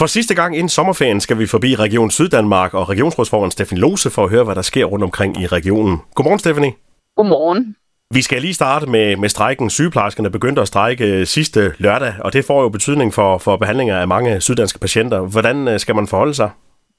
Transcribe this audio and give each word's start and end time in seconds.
For 0.00 0.06
sidste 0.06 0.34
gang 0.34 0.56
inden 0.56 0.68
sommerferien 0.68 1.20
skal 1.20 1.38
vi 1.38 1.46
forbi 1.46 1.74
Region 1.74 2.10
Syddanmark 2.10 2.74
og 2.74 2.88
regionsrådsformand 2.88 3.52
Stefan 3.52 3.78
Lose 3.78 4.10
for 4.10 4.24
at 4.24 4.30
høre, 4.30 4.44
hvad 4.44 4.54
der 4.54 4.62
sker 4.62 4.84
rundt 4.84 5.04
omkring 5.04 5.42
i 5.42 5.46
regionen. 5.46 5.98
Godmorgen, 6.14 6.38
Stephanie. 6.38 6.72
Godmorgen. 7.16 7.76
Vi 8.10 8.22
skal 8.22 8.40
lige 8.40 8.54
starte 8.54 8.86
med, 8.86 9.16
med 9.16 9.28
strækken. 9.28 9.70
Sygeplejerskerne 9.70 10.30
begyndte 10.30 10.62
at 10.62 10.68
strække 10.68 11.26
sidste 11.26 11.72
lørdag, 11.78 12.14
og 12.20 12.32
det 12.32 12.44
får 12.44 12.62
jo 12.62 12.68
betydning 12.68 13.14
for, 13.14 13.38
for 13.38 13.56
behandlinger 13.56 13.98
af 13.98 14.08
mange 14.08 14.40
syddanske 14.40 14.78
patienter. 14.78 15.20
Hvordan 15.20 15.68
øh, 15.68 15.80
skal 15.80 15.94
man 15.94 16.06
forholde 16.06 16.34
sig? 16.34 16.50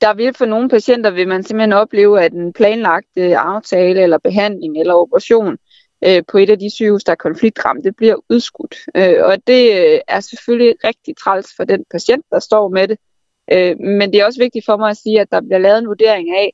Der 0.02 0.14
vil 0.14 0.34
for 0.38 0.46
nogle 0.46 0.70
patienter 0.70 1.12
vil 1.12 1.28
man 1.28 1.44
simpelthen 1.44 1.74
opleve, 1.74 2.22
at 2.22 2.34
en 2.34 2.54
planlagt 2.54 3.18
aftale 3.18 4.02
eller 4.02 4.18
behandling 4.24 4.80
eller 4.80 4.94
operation 4.94 5.58
øh, 6.06 6.24
på 6.32 6.38
et 6.38 6.50
af 6.50 6.60
de 6.60 6.70
sygehus, 6.70 7.04
der 7.04 7.12
er 7.12 7.16
konfliktramte, 7.16 7.92
bliver 7.92 8.16
udskudt. 8.30 8.76
Øh, 8.96 9.26
og 9.26 9.48
det 9.48 9.94
øh, 9.94 10.00
er 10.08 10.20
selvfølgelig 10.20 10.76
rigtig 10.84 11.18
træls 11.18 11.48
for 11.56 11.64
den 11.64 11.86
patient, 11.92 12.26
der 12.32 12.40
står 12.40 12.70
med 12.70 12.88
det. 12.88 12.98
Øh, 13.52 13.80
men 13.80 14.14
det 14.14 14.22
er 14.22 14.26
også 14.26 14.40
vigtigt 14.40 14.66
for 14.66 14.78
mig 14.78 14.90
at 14.90 14.98
sige, 14.98 15.22
at 15.22 15.32
der 15.32 15.42
bliver 15.42 15.58
lavet 15.58 15.78
en 15.78 15.88
vurdering 15.88 16.30
af, 16.30 16.54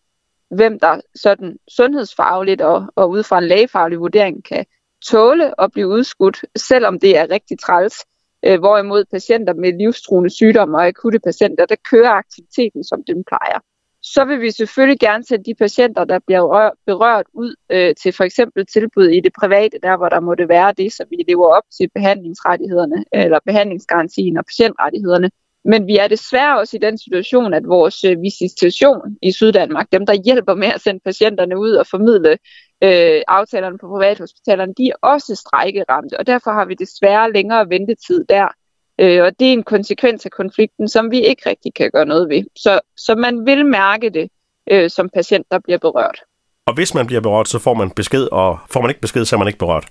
hvem 0.50 0.80
der 0.80 1.02
sådan 1.16 1.58
sundhedsfagligt 1.68 2.62
og, 2.62 2.86
og 2.96 3.10
ud 3.10 3.24
fra 3.24 3.38
en 3.38 3.48
lægefaglig 3.48 4.00
vurdering 4.00 4.46
kan 4.46 4.66
tåle 5.06 5.62
at 5.62 5.72
blive 5.72 5.88
udskudt, 5.88 6.46
selvom 6.58 7.00
det 7.00 7.18
er 7.18 7.30
rigtig 7.30 7.60
træls. 7.60 7.96
Øh, 8.46 8.60
hvorimod 8.60 9.06
patienter 9.06 9.54
med 9.54 9.74
livstruende 9.74 10.30
sygdomme 10.30 10.78
og 10.78 10.88
akutte 10.88 11.20
patienter, 11.20 11.66
der 11.66 11.76
kører 11.92 12.10
aktiviteten, 12.10 12.84
som 12.84 13.04
den 13.08 13.24
plejer 13.24 13.60
så 14.04 14.26
vil 14.26 14.42
vi 14.42 14.52
selvfølgelig 14.52 15.00
gerne 15.00 15.24
sende 15.24 15.44
de 15.44 15.56
patienter, 15.56 16.04
der 16.04 16.20
bliver 16.20 16.72
berørt 16.86 17.26
ud 17.34 17.56
øh, 17.70 17.96
til 17.96 18.14
for 18.14 18.24
eksempel 18.24 18.66
tilbud 18.66 19.08
i 19.08 19.20
det 19.20 19.34
private, 19.40 19.78
der 19.84 19.98
hvor 19.98 20.10
der 20.10 20.20
måtte 20.20 20.50
være 20.50 20.74
det, 20.78 20.94
så 20.94 21.06
vi 21.10 21.24
lever 21.28 21.48
op 21.48 21.64
til 21.78 21.90
behandlingsrettighederne, 21.96 22.98
øh, 23.16 23.24
eller 23.24 23.40
behandlingsgarantien 23.46 24.38
og 24.38 24.46
patientrettighederne. 24.46 25.30
Men 25.66 25.88
vi 25.88 25.98
er 25.98 26.08
desværre 26.08 26.60
også 26.60 26.78
i 26.78 26.80
den 26.80 26.98
situation, 26.98 27.54
at 27.54 27.68
vores 27.68 28.04
øh, 28.04 28.22
visitation 28.22 29.18
i 29.22 29.32
Syddanmark, 29.32 29.88
dem 29.92 30.06
der 30.06 30.14
hjælper 30.26 30.56
med 30.56 30.68
at 30.68 30.82
sende 30.82 31.00
patienterne 31.06 31.60
ud 31.60 31.72
og 31.72 31.88
formidle 31.88 32.38
øh, 32.84 33.22
aftalerne 33.28 33.78
på 33.78 33.88
privathospitalerne, 33.88 34.74
de 34.78 34.88
er 34.88 34.96
også 35.02 35.36
strækkeramte, 35.36 36.20
og 36.20 36.28
derfor 36.28 36.52
har 36.52 36.66
vi 36.66 36.74
desværre 36.74 37.34
længere 37.34 37.70
ventetid 37.70 38.26
der. 38.30 38.48
Øh, 39.00 39.24
og 39.24 39.40
det 39.40 39.48
er 39.48 39.54
en 39.54 39.64
konsekvens 39.64 40.26
af 40.26 40.32
konflikten, 40.32 40.90
som 40.90 41.12
vi 41.12 41.22
ikke 41.22 41.50
rigtig 41.50 41.74
kan 41.74 41.92
gøre 41.92 42.06
noget 42.06 42.30
ved. 42.30 42.44
Så, 42.56 42.80
så 42.98 43.16
man 43.16 43.46
vil 43.46 43.66
mærke 43.66 44.10
det 44.10 44.30
øh, 44.72 44.90
som 44.90 45.10
patient, 45.10 45.46
der 45.52 45.60
bliver 45.60 45.78
berørt. 45.78 46.20
Og 46.66 46.74
hvis 46.74 46.94
man 46.94 47.08
bliver 47.08 47.22
berørt, 47.22 47.48
så 47.48 47.60
får 47.60 47.74
man 47.74 47.92
besked, 47.92 48.28
og 48.32 48.60
får 48.70 48.82
man 48.82 48.90
ikke 48.90 49.02
besked, 49.02 49.26
så 49.26 49.36
er 49.36 49.38
man 49.38 49.48
ikke 49.48 49.60
berørt. 49.60 49.88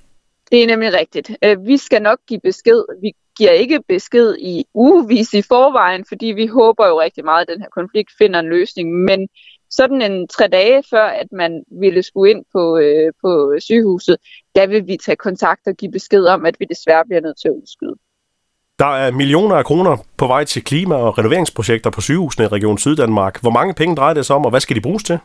Det 0.50 0.62
er 0.62 0.66
nemlig 0.66 0.92
rigtigt. 0.92 1.30
Øh, 1.44 1.66
vi 1.66 1.76
skal 1.76 2.02
nok 2.02 2.18
give 2.28 2.40
besked. 2.40 2.84
Vi 3.02 3.12
giver 3.38 3.50
ikke 3.50 3.80
besked 3.88 4.36
i 4.38 4.64
ugevis 4.74 5.34
i 5.34 5.42
forvejen, 5.42 6.04
fordi 6.08 6.26
vi 6.26 6.46
håber 6.46 6.86
jo 6.86 7.00
rigtig 7.00 7.24
meget, 7.24 7.42
at 7.42 7.48
den 7.48 7.60
her 7.60 7.68
konflikt 7.68 8.10
finder 8.18 8.40
en 8.40 8.48
løsning. 8.48 8.94
Men 8.94 9.28
sådan 9.70 10.02
en 10.02 10.28
tre 10.28 10.48
dage 10.48 10.82
før, 10.90 11.04
at 11.04 11.26
man 11.32 11.64
ville 11.80 12.02
skulle 12.02 12.30
ind 12.30 12.44
på, 12.52 12.78
øh, 12.78 13.12
på 13.24 13.54
sygehuset, 13.58 14.16
der 14.54 14.66
vil 14.66 14.86
vi 14.86 14.96
tage 14.96 15.16
kontakt 15.16 15.66
og 15.66 15.74
give 15.74 15.92
besked 15.92 16.24
om, 16.24 16.46
at 16.46 16.56
vi 16.60 16.64
desværre 16.64 17.04
bliver 17.04 17.20
nødt 17.20 17.40
til 17.40 17.48
at 17.48 17.54
udskyde. 17.54 17.94
Der 18.82 18.88
er 18.88 19.10
millioner 19.10 19.56
af 19.56 19.64
kroner 19.64 19.96
på 20.16 20.26
vej 20.26 20.44
til 20.44 20.64
klima- 20.64 20.94
og 20.94 21.18
renoveringsprojekter 21.18 21.90
på 21.90 22.00
sygehusene 22.00 22.44
i 22.44 22.48
Region 22.48 22.78
Syddanmark. 22.78 23.40
Hvor 23.40 23.50
mange 23.50 23.74
penge 23.74 23.96
drejer 23.96 24.14
det 24.14 24.26
sig 24.26 24.36
om, 24.36 24.44
og 24.44 24.50
hvad 24.50 24.60
skal 24.60 24.76
de 24.76 24.80
bruges 24.80 25.02
til? 25.02 25.18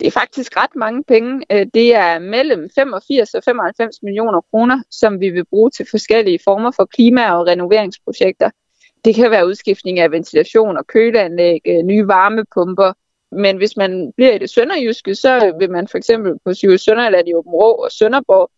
Det 0.00 0.06
er 0.06 0.10
faktisk 0.10 0.56
ret 0.56 0.76
mange 0.76 1.04
penge. 1.08 1.44
Øh, 1.52 1.66
det 1.74 1.94
er 1.94 2.18
mellem 2.18 2.70
85 2.74 3.34
og 3.34 3.42
95 3.44 4.02
millioner 4.02 4.40
kroner, 4.40 4.82
som 4.90 5.20
vi 5.20 5.30
vil 5.30 5.44
bruge 5.44 5.70
til 5.70 5.86
forskellige 5.90 6.38
former 6.44 6.70
for 6.70 6.84
klima- 6.84 7.30
og 7.30 7.46
renoveringsprojekter. 7.46 8.50
Det 9.04 9.14
kan 9.14 9.30
være 9.30 9.46
udskiftning 9.46 9.98
af 9.98 10.10
ventilation 10.10 10.76
og 10.76 10.86
køleanlæg, 10.86 11.60
øh, 11.66 11.82
nye 11.82 12.06
varmepumper. 12.08 12.92
Men 13.32 13.56
hvis 13.56 13.76
man 13.76 14.12
bliver 14.16 14.32
i 14.32 14.38
det 14.38 14.50
sønderjyske, 14.50 15.14
så 15.14 15.54
vil 15.58 15.70
man 15.70 15.88
for 15.88 15.98
eksempel 15.98 16.32
på 16.44 16.54
Sygehus 16.54 16.80
Sønderland 16.80 17.28
i 17.28 17.34
Åben 17.34 17.52
Rå 17.52 17.72
og 17.72 17.92
Sønderborg 17.92 18.50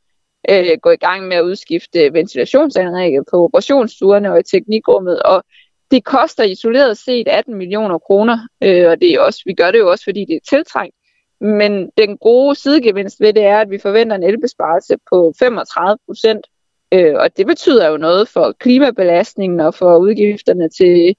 øh, 0.50 0.78
gå 0.82 0.90
i 0.90 0.96
gang 0.96 1.28
med 1.28 1.36
at 1.36 1.42
udskifte 1.42 2.12
ventilationsanlægget 2.12 3.24
på 3.30 3.44
operationsstuerne 3.44 4.32
og 4.32 4.40
i 4.40 4.42
teknikrummet, 4.42 5.22
og 5.22 5.44
det 5.90 6.04
koster 6.04 6.44
isoleret 6.44 6.98
set 6.98 7.28
18 7.28 7.54
millioner 7.54 7.98
kroner, 7.98 8.38
øh, 8.62 8.90
og 8.90 9.00
det 9.00 9.12
er 9.12 9.20
også, 9.20 9.42
vi 9.46 9.54
gør 9.54 9.70
det 9.70 9.78
jo 9.78 9.90
også, 9.90 10.04
fordi 10.04 10.24
det 10.24 10.36
er 10.36 10.48
tiltrængt. 10.48 10.94
Men 11.40 11.90
den 11.98 12.16
gode 12.16 12.54
sidegevinst 12.54 13.20
ved 13.20 13.32
det 13.32 13.44
er, 13.44 13.58
at 13.60 13.70
vi 13.70 13.78
forventer 13.78 14.16
en 14.16 14.22
elbesparelse 14.22 14.96
på 15.10 15.32
35 15.38 15.98
procent, 16.08 16.46
øh, 16.92 17.14
og 17.14 17.36
det 17.36 17.46
betyder 17.46 17.88
jo 17.90 17.96
noget 17.96 18.28
for 18.28 18.52
klimabelastningen 18.60 19.60
og 19.60 19.74
for 19.74 19.96
udgifterne 19.96 20.68
til, 20.68 21.14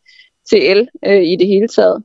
til 0.50 0.72
el 0.72 0.88
øh, 1.06 1.24
i 1.24 1.36
det 1.36 1.48
hele 1.48 1.68
taget. 1.68 2.04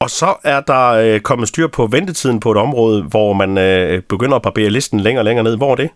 Og 0.00 0.10
så 0.10 0.34
er 0.44 0.60
der 0.60 0.88
øh, 0.88 1.20
kommet 1.20 1.48
styr 1.48 1.66
på 1.66 1.86
ventetiden 1.86 2.40
på 2.40 2.50
et 2.50 2.56
område, 2.56 3.02
hvor 3.02 3.32
man 3.32 3.58
øh, 3.58 4.02
begynder 4.02 4.36
at 4.36 4.42
barbere 4.42 4.70
listen 4.70 5.00
længere 5.00 5.20
og 5.20 5.24
længere 5.24 5.44
ned. 5.44 5.56
Hvor 5.56 5.72
er 5.72 5.76
det? 5.76 5.90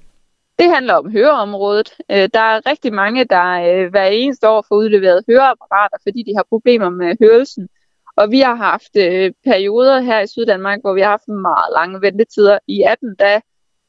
Det 0.60 0.70
handler 0.70 0.94
om 0.94 1.10
høreområdet. 1.10 1.90
Øh, 2.10 2.28
der 2.34 2.40
er 2.40 2.66
rigtig 2.70 2.92
mange, 2.94 3.24
der 3.24 3.46
øh, 3.68 3.90
hver 3.90 4.04
eneste 4.04 4.48
år 4.48 4.64
får 4.68 4.76
udleveret 4.76 5.24
høreapparater, 5.28 5.96
fordi 6.02 6.22
de 6.22 6.36
har 6.36 6.44
problemer 6.48 6.90
med 6.90 7.16
hørelsen. 7.20 7.68
Og 8.16 8.30
vi 8.30 8.40
har 8.40 8.54
haft 8.54 8.96
øh, 8.96 9.32
perioder 9.44 10.00
her 10.00 10.20
i 10.20 10.26
Syddanmark, 10.26 10.80
hvor 10.80 10.94
vi 10.94 11.00
har 11.00 11.10
haft 11.10 11.28
meget 11.28 11.72
lange 11.76 12.00
ventetider. 12.00 12.58
I 12.66 12.82
18 12.82 13.14
da, 13.14 13.40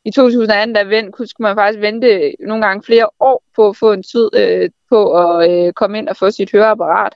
i 0.05 0.11
2018, 0.11 0.75
der 0.75 0.83
vent, 0.83 1.15
kunne 1.15 1.27
man 1.39 1.55
faktisk 1.55 1.81
vente 1.81 2.35
nogle 2.39 2.65
gange 2.65 2.83
flere 2.83 3.09
år 3.19 3.43
på 3.55 3.69
at 3.69 3.77
få 3.77 3.91
en 3.91 4.03
tid 4.03 4.29
øh, 4.37 4.69
på 4.89 4.99
at 5.21 5.51
øh, 5.51 5.73
komme 5.73 5.97
ind 5.97 6.09
og 6.09 6.17
få 6.17 6.31
sit 6.31 6.51
høreapparat. 6.51 7.13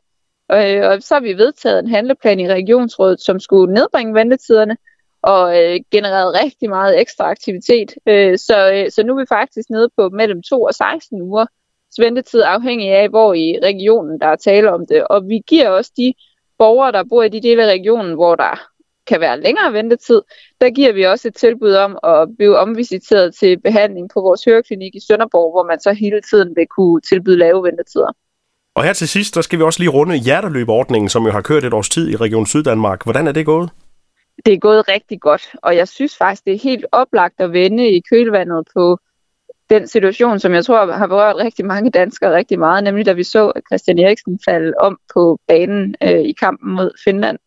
Og, 0.49 0.73
øh, 0.73 0.89
og 0.89 1.03
så 1.03 1.15
har 1.15 1.21
vi 1.21 1.33
vedtaget 1.33 1.79
en 1.79 1.89
handleplan 1.89 2.39
i 2.39 2.49
regionsrådet, 2.49 3.21
som 3.21 3.39
skulle 3.39 3.73
nedbringe 3.73 4.13
ventetiderne 4.13 4.77
og 5.25 5.63
øh, 5.63 5.79
genereret 5.91 6.43
rigtig 6.43 6.69
meget 6.69 6.99
ekstra 7.01 7.23
aktivitet. 7.29 7.89
Øh, 8.07 8.37
så, 8.37 8.71
øh, 8.73 8.91
så 8.91 9.03
nu 9.03 9.13
er 9.13 9.19
vi 9.19 9.25
faktisk 9.29 9.69
nede 9.69 9.89
på 9.97 10.09
mellem 10.09 10.41
2 10.43 10.61
og 10.61 10.73
16 10.73 11.21
uger 11.21 11.45
ventetid, 11.99 12.41
afhængig 12.41 12.89
af, 12.91 13.09
hvor 13.09 13.33
i 13.33 13.59
regionen 13.63 14.19
der 14.19 14.27
er 14.27 14.35
tale 14.35 14.71
om 14.71 14.85
det. 14.85 15.07
Og 15.07 15.27
vi 15.27 15.39
giver 15.47 15.69
også 15.69 15.91
de 15.97 16.13
borgere, 16.57 16.91
der 16.91 17.03
bor 17.09 17.23
i 17.23 17.29
de 17.29 17.41
dele 17.41 17.63
af 17.63 17.67
regionen, 17.67 18.13
hvor 18.13 18.35
der 18.35 18.61
kan 19.07 19.19
være 19.19 19.41
længere 19.41 19.73
ventetid, 19.73 20.21
der 20.61 20.69
giver 20.69 20.93
vi 20.93 21.03
også 21.03 21.27
et 21.27 21.35
tilbud 21.35 21.73
om 21.73 21.97
at 22.03 22.27
blive 22.37 22.57
omvisiteret 22.57 23.35
til 23.35 23.59
behandling 23.59 24.09
på 24.13 24.21
vores 24.21 24.45
høreklinik 24.45 24.95
i 24.95 24.99
Sønderborg, 25.07 25.51
hvor 25.51 25.63
man 25.63 25.79
så 25.79 25.93
hele 25.93 26.21
tiden 26.21 26.55
vil 26.55 26.67
kunne 26.77 27.01
tilbyde 27.01 27.37
lave 27.37 27.63
ventetider. 27.63 28.11
Og 28.75 28.83
her 28.83 28.93
til 28.93 29.07
sidst, 29.07 29.35
der 29.35 29.41
skal 29.41 29.59
vi 29.59 29.63
også 29.63 29.79
lige 29.79 29.89
runde 29.89 30.15
hjerteløbordningen, 30.15 31.09
som 31.09 31.25
jo 31.25 31.31
har 31.31 31.41
kørt 31.41 31.63
et 31.63 31.73
års 31.73 31.89
tid 31.89 32.09
i 32.09 32.15
Region 32.15 32.45
Syddanmark. 32.45 33.03
Hvordan 33.03 33.27
er 33.27 33.31
det 33.31 33.45
gået? 33.45 33.69
Det 34.45 34.53
er 34.53 34.59
gået 34.59 34.87
rigtig 34.87 35.21
godt, 35.21 35.55
og 35.63 35.75
jeg 35.75 35.87
synes 35.87 36.17
faktisk, 36.17 36.45
det 36.45 36.53
er 36.53 36.59
helt 36.59 36.85
oplagt 36.91 37.35
at 37.37 37.53
vende 37.53 37.89
i 37.89 38.01
kølvandet 38.09 38.67
på 38.75 38.97
den 39.69 39.87
situation, 39.87 40.39
som 40.39 40.53
jeg 40.53 40.65
tror 40.65 40.91
har 40.91 41.07
berørt 41.07 41.35
rigtig 41.35 41.65
mange 41.65 41.91
danskere 41.91 42.35
rigtig 42.35 42.59
meget, 42.59 42.83
nemlig 42.83 43.05
da 43.05 43.13
vi 43.13 43.23
så 43.23 43.49
at 43.49 43.63
Christian 43.69 43.99
Eriksen 43.99 44.39
falde 44.45 44.73
om 44.79 44.99
på 45.13 45.39
banen 45.47 45.95
øh, 46.03 46.19
i 46.19 46.31
kampen 46.31 46.75
mod 46.75 46.91
Finland. 47.03 47.37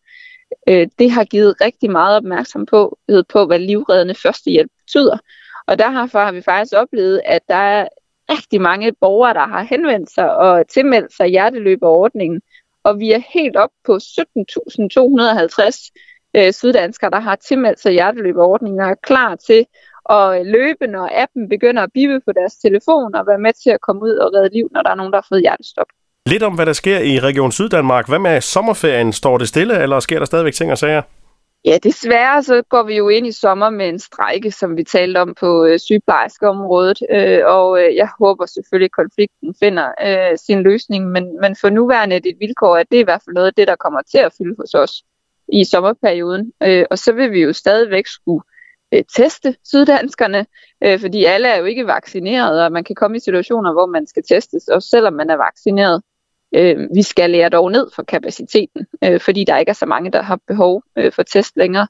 Øh, 0.69 0.87
det 0.99 1.11
har 1.11 1.23
givet 1.23 1.61
rigtig 1.61 1.91
meget 1.91 2.17
opmærksomhed 2.17 2.67
på, 2.67 2.97
på, 3.29 3.45
hvad 3.45 3.59
livreddende 3.59 4.15
førstehjælp 4.15 4.71
betyder. 4.77 5.17
Og 5.67 5.79
derfor 5.79 6.19
har 6.19 6.31
vi 6.31 6.41
faktisk 6.41 6.73
oplevet, 6.73 7.21
at 7.25 7.41
der 7.47 7.55
er 7.55 7.87
rigtig 8.29 8.61
mange 8.61 8.93
borgere, 9.01 9.33
der 9.33 9.47
har 9.47 9.63
henvendt 9.63 10.13
sig 10.13 10.35
og 10.35 10.67
tilmeldt 10.67 11.13
sig 11.13 11.27
hjerteløberordningen. 11.27 12.41
Og 12.83 12.99
vi 12.99 13.11
er 13.11 13.21
helt 13.33 13.55
op 13.55 13.69
på 13.85 13.95
17.250 13.95 15.91
øh, 16.39 16.53
syddanskere, 16.53 17.09
der 17.09 17.19
har 17.19 17.35
tilmeldt 17.35 17.79
sig 17.79 17.91
hjerteløbeordningen 17.91 18.81
og 18.81 18.89
er 18.89 18.95
klar 18.95 19.35
til 19.35 19.65
at 20.09 20.45
løbe, 20.45 20.87
når 20.87 21.09
appen 21.23 21.49
begynder 21.49 21.83
at 21.83 21.89
bippe 21.93 22.19
på 22.25 22.31
deres 22.31 22.55
telefon 22.55 23.15
og 23.15 23.27
være 23.27 23.39
med 23.39 23.53
til 23.63 23.69
at 23.69 23.81
komme 23.81 24.01
ud 24.01 24.15
og 24.23 24.33
redde 24.33 24.49
liv, 24.53 24.69
når 24.71 24.81
der 24.81 24.89
er 24.89 24.95
nogen, 24.95 25.13
der 25.13 25.17
har 25.17 25.27
fået 25.29 25.41
hjertestop. 25.41 25.87
Lidt 26.25 26.43
om, 26.43 26.55
hvad 26.55 26.65
der 26.65 26.73
sker 26.73 26.99
i 26.99 27.19
Region 27.19 27.51
Syddanmark. 27.51 28.07
Hvad 28.07 28.19
med 28.19 28.41
sommerferien? 28.41 29.13
Står 29.13 29.37
det 29.37 29.47
stille, 29.47 29.83
eller 29.83 29.99
sker 29.99 30.19
der 30.19 30.25
stadigvæk 30.25 30.53
ting 30.53 30.71
og 30.71 30.77
sager? 30.77 31.01
Ja, 31.65 31.77
desværre 31.83 32.43
så 32.43 32.61
går 32.69 32.83
vi 32.83 32.95
jo 32.97 33.09
ind 33.09 33.27
i 33.27 33.31
sommer 33.31 33.69
med 33.69 33.89
en 33.89 33.99
strejke, 33.99 34.51
som 34.51 34.77
vi 34.77 34.83
talte 34.83 35.17
om 35.17 35.35
på 35.39 35.65
øh, 35.65 35.79
sygeplejerskeområdet, 35.79 36.99
øh, 37.09 37.39
og 37.45 37.81
øh, 37.81 37.95
jeg 37.95 38.09
håber 38.19 38.45
selvfølgelig, 38.45 38.85
at 38.85 39.01
konflikten 39.03 39.55
finder 39.59 39.87
øh, 40.07 40.37
sin 40.37 40.63
løsning, 40.63 41.11
men, 41.11 41.41
men 41.41 41.55
for 41.61 41.69
nuværende 41.69 42.15
er 42.15 42.19
det 42.19 42.29
et 42.29 42.39
vilkår, 42.39 42.77
at 42.77 42.87
det 42.91 42.97
er 42.97 43.01
i 43.01 43.09
hvert 43.09 43.21
fald 43.25 43.33
noget 43.33 43.47
af 43.47 43.53
det, 43.53 43.67
der 43.67 43.75
kommer 43.75 44.01
til 44.11 44.17
at 44.17 44.33
fylde 44.37 44.55
hos 44.59 44.73
os 44.73 45.03
i 45.53 45.63
sommerperioden. 45.63 46.53
Øh, 46.63 46.85
og 46.91 46.97
så 46.97 47.11
vil 47.13 47.31
vi 47.31 47.41
jo 47.41 47.53
stadigvæk 47.53 48.07
skulle 48.07 48.43
øh, 48.93 49.03
teste 49.15 49.55
syddanskerne, 49.65 50.45
øh, 50.83 50.99
fordi 50.99 51.25
alle 51.25 51.47
er 51.47 51.57
jo 51.57 51.65
ikke 51.65 51.87
vaccineret, 51.87 52.63
og 52.65 52.71
man 52.71 52.83
kan 52.83 52.95
komme 52.95 53.17
i 53.17 53.19
situationer, 53.19 53.73
hvor 53.73 53.85
man 53.85 54.07
skal 54.07 54.23
testes, 54.29 54.67
og 54.67 54.83
selvom 54.83 55.13
man 55.13 55.29
er 55.29 55.35
vaccineret. 55.35 56.01
Øh, 56.55 56.87
vi 56.95 57.01
skal 57.01 57.29
lære 57.29 57.49
dog 57.49 57.71
ned 57.71 57.87
for 57.95 58.03
kapaciteten, 58.03 58.87
øh, 59.03 59.19
fordi 59.19 59.43
der 59.43 59.57
ikke 59.57 59.69
er 59.69 59.73
så 59.73 59.85
mange, 59.85 60.11
der 60.11 60.21
har 60.21 60.39
behov 60.47 60.83
øh, 60.97 61.11
for 61.11 61.23
test 61.23 61.57
længere. 61.57 61.87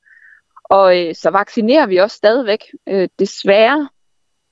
Og 0.64 1.00
øh, 1.00 1.16
så 1.16 1.30
vaccinerer 1.30 1.86
vi 1.86 1.98
også 1.98 2.16
stadigvæk. 2.16 2.64
Øh, 2.90 3.10
desværre 3.20 3.90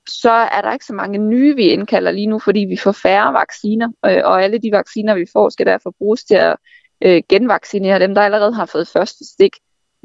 så 0.08 0.30
er 0.30 0.62
der 0.62 0.72
ikke 0.72 0.84
så 0.84 0.94
mange 0.94 1.18
nye, 1.18 1.56
vi 1.56 1.62
indkalder 1.62 2.10
lige 2.10 2.26
nu, 2.26 2.38
fordi 2.38 2.60
vi 2.60 2.76
får 2.76 2.92
færre 2.92 3.32
vacciner, 3.32 3.88
øh, 4.06 4.20
og 4.24 4.42
alle 4.42 4.58
de 4.58 4.70
vacciner, 4.72 5.14
vi 5.14 5.26
får, 5.32 5.48
skal 5.48 5.66
derfor 5.66 5.94
bruges 5.98 6.24
til 6.24 6.34
at 6.34 6.56
øh, 7.04 7.22
genvaccinere 7.28 7.98
dem, 7.98 8.14
der 8.14 8.22
allerede 8.22 8.54
har 8.54 8.66
fået 8.66 8.88
første 8.88 9.24
stik. 9.34 9.52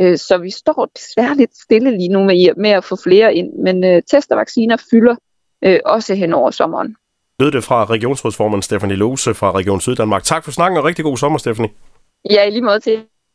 Øh, 0.01 0.17
så 0.17 0.37
vi 0.37 0.49
står 0.49 0.91
desværre 0.95 1.35
lidt 1.35 1.57
stille 1.57 1.91
lige 1.91 2.09
nu 2.09 2.23
med, 2.23 2.55
med 2.57 2.69
at 2.69 2.83
få 2.83 2.95
flere 3.03 3.35
ind, 3.35 3.53
men 3.63 3.83
øh, 3.83 4.01
test 4.11 4.31
og 4.31 4.37
vacciner 4.37 4.77
fylder 4.91 5.15
øh, 5.63 5.79
også 5.85 6.15
hen 6.15 6.33
over 6.33 6.51
sommeren. 6.51 6.95
Lød 7.39 7.51
det 7.51 7.63
fra 7.63 7.85
regionsrådsformand 7.85 8.63
Stefanie 8.63 8.95
Lose 8.95 9.33
fra 9.33 9.51
Region 9.51 9.81
Syddanmark. 9.81 10.23
Tak 10.23 10.43
for 10.43 10.51
snakken 10.51 10.77
og 10.77 10.83
rigtig 10.83 11.05
god 11.05 11.17
sommer, 11.17 11.37
Stefanie. 11.37 11.69
Ja, 12.29 12.43
i 12.47 12.49
lige 12.49 12.61
måde 12.61 12.79
til. 12.79 13.03